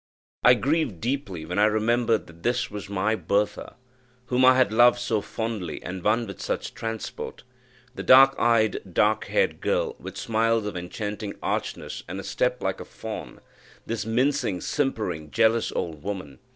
I 0.43 0.55
grieved 0.55 0.99
deeply 0.99 1.45
when 1.45 1.59
I 1.59 1.65
remembered 1.65 2.25
that 2.25 2.41
this 2.41 2.71
was 2.71 2.89
my 2.89 3.13
Bertha, 3.13 3.75
whom 4.25 4.43
I 4.43 4.55
had 4.57 4.73
loved 4.73 4.97
so 4.97 5.21
fondly 5.21 5.79
and 5.83 6.03
won 6.03 6.25
with 6.25 6.41
such 6.41 6.73
transport 6.73 7.43
the 7.93 8.01
dark 8.01 8.33
eyed, 8.39 8.79
dark 8.91 9.25
haired 9.25 9.61
girl, 9.61 9.95
with 9.99 10.17
smiles 10.17 10.65
of 10.65 10.75
enchanting 10.75 11.35
archness 11.43 12.01
and 12.07 12.19
a 12.19 12.23
step 12.23 12.63
like 12.63 12.79
a 12.79 12.85
fawn 12.85 13.41
this 13.85 14.03
mincing, 14.03 14.59
simpering, 14.59 15.29
jealous 15.29 15.71
old 15.71 16.01
woman. 16.01 16.39